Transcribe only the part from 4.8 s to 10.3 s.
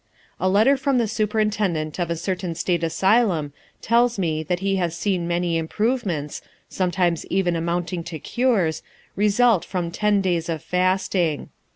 seen many improvements, sometimes even amounting to cures, result from ten